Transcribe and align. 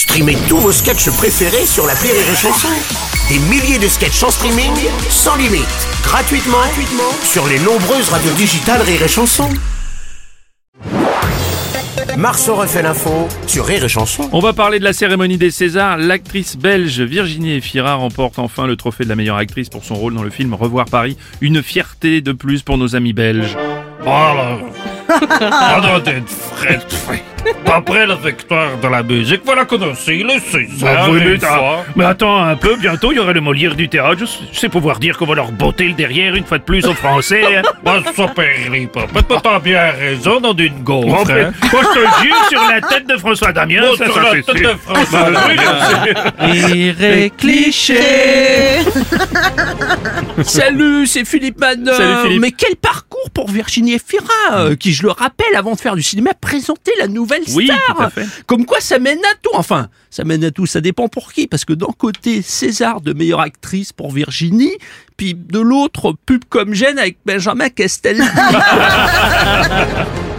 Streamez 0.00 0.38
tous 0.48 0.56
vos 0.56 0.72
sketchs 0.72 1.10
préférés 1.10 1.66
sur 1.66 1.86
la 1.86 1.92
Rire 1.92 2.14
et 2.14 2.34
Chanson. 2.34 2.68
Des 3.28 3.38
milliers 3.38 3.78
de 3.78 3.86
sketchs 3.86 4.22
en 4.22 4.30
streaming, 4.30 4.72
sans 5.10 5.36
limite, 5.36 5.68
gratuitement, 6.02 6.56
gratuitement 6.56 7.12
sur 7.22 7.46
les 7.46 7.58
nombreuses 7.58 8.08
radios 8.08 8.32
digitales 8.32 8.80
Rire 8.80 9.02
et 9.02 9.08
Chanson. 9.08 9.50
Marceau 12.16 12.54
refait 12.54 12.80
l'info 12.80 13.28
sur 13.46 13.66
Rire 13.66 13.84
et 13.84 13.90
Chanson. 13.90 14.26
On 14.32 14.40
va 14.40 14.54
parler 14.54 14.78
de 14.78 14.84
la 14.84 14.94
cérémonie 14.94 15.36
des 15.36 15.50
Césars. 15.50 15.98
L'actrice 15.98 16.56
belge 16.56 17.02
Virginie 17.02 17.56
Efira 17.56 17.96
remporte 17.96 18.38
enfin 18.38 18.66
le 18.66 18.76
trophée 18.76 19.04
de 19.04 19.10
la 19.10 19.16
meilleure 19.16 19.36
actrice 19.36 19.68
pour 19.68 19.84
son 19.84 19.96
rôle 19.96 20.14
dans 20.14 20.22
le 20.22 20.30
film 20.30 20.54
Revoir 20.54 20.86
Paris. 20.86 21.18
Une 21.42 21.62
fierté 21.62 22.22
de 22.22 22.32
plus 22.32 22.62
pour 22.62 22.78
nos 22.78 22.96
amis 22.96 23.12
belges. 23.12 23.54
Frais, 26.56 26.80
frais. 26.88 27.22
Après 27.72 28.06
la 28.06 28.16
victoire 28.16 28.76
de 28.82 28.88
la 28.88 29.02
musique, 29.02 29.42
voilà 29.44 29.64
qu'on 29.64 29.80
a 29.82 29.86
aussi 29.88 30.22
le 30.24 30.38
César. 30.40 30.94
Bah 30.94 31.06
oui, 31.10 31.20
mais, 31.24 31.34
une 31.34 31.40
fois. 31.40 31.84
mais 31.94 32.04
attends 32.04 32.42
un 32.42 32.56
peu, 32.56 32.74
bientôt 32.76 33.12
il 33.12 33.16
y 33.16 33.18
aurait 33.20 33.32
le 33.32 33.40
Molière 33.40 33.74
du 33.76 33.88
théâtre. 33.88 34.24
Je 34.52 34.58
sais 34.58 34.68
pouvoir 34.68 34.98
dire 34.98 35.16
qu'on 35.16 35.26
va 35.26 35.36
leur 35.36 35.52
botter 35.52 35.84
le 35.84 35.92
derrière 35.94 36.34
une 36.34 36.44
fois 36.44 36.58
de 36.58 36.64
plus 36.64 36.84
aux 36.86 36.94
Français. 36.94 37.42
hein. 37.56 37.62
Bah, 37.84 38.02
ça 38.14 38.26
périt 38.28 38.86
pas. 38.88 39.06
Peut-être 39.06 39.40
t'as 39.42 39.58
bien 39.60 39.90
raison 39.92 40.40
dans 40.40 40.54
une 40.56 40.74
Bon, 40.80 41.00
gaufre, 41.00 41.26
mais- 41.28 41.42
hein. 41.42 41.52
moi 41.72 41.82
je 41.82 42.00
te 42.00 42.22
jure 42.24 42.36
sur 42.50 42.62
la 42.68 42.80
tête 42.80 43.06
de 43.08 43.16
François 43.16 43.52
Damien, 43.52 43.82
Bon, 43.82 43.96
ça, 43.96 44.04
sur 44.04 44.14
ça, 44.14 44.22
la 44.22 44.30
tête 44.32 44.44
sûr. 44.44 44.54
de 44.54 44.76
François 44.78 45.30
Bah, 45.30 45.40
Damien. 46.38 46.56
sûr. 46.56 47.30
cliché 47.38 48.00
Salut, 50.44 51.06
c'est 51.06 51.24
Philippe 51.24 51.58
Manor. 51.60 51.94
Salut, 51.94 52.14
Philippe. 52.24 52.40
Mais 52.42 52.50
quel 52.52 52.76
parcours 52.76 53.09
pour 53.32 53.50
Virginie 53.50 53.94
Efira, 53.94 54.24
euh, 54.52 54.76
qui, 54.76 54.92
je 54.92 55.02
le 55.02 55.10
rappelle, 55.10 55.54
avant 55.56 55.74
de 55.74 55.80
faire 55.80 55.96
du 55.96 56.02
cinéma, 56.02 56.34
présentait 56.34 56.92
la 56.98 57.08
nouvelle 57.08 57.42
star. 57.42 57.56
Oui, 57.56 57.68
tout 57.68 58.02
à 58.02 58.10
fait. 58.10 58.26
Comme 58.46 58.66
quoi, 58.66 58.80
ça 58.80 58.98
mène 58.98 59.18
à 59.18 59.34
tout. 59.42 59.50
Enfin, 59.54 59.88
ça 60.10 60.24
mène 60.24 60.44
à 60.44 60.50
tout, 60.50 60.66
ça 60.66 60.80
dépend 60.80 61.08
pour 61.08 61.32
qui. 61.32 61.46
Parce 61.46 61.64
que 61.64 61.72
d'un 61.72 61.92
côté, 61.96 62.42
César 62.42 63.00
de 63.00 63.12
meilleure 63.12 63.40
actrice 63.40 63.92
pour 63.92 64.12
Virginie, 64.12 64.76
puis 65.16 65.34
de 65.34 65.60
l'autre, 65.60 66.14
pub 66.26 66.44
comme 66.48 66.74
gêne 66.74 66.98
avec 66.98 67.18
Benjamin 67.24 67.68
Castaldi. 67.68 68.22